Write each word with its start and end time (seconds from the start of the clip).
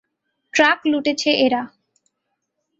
Truck 0.53 0.79
লুটেছে 0.85 1.31
এরা। 1.45 1.61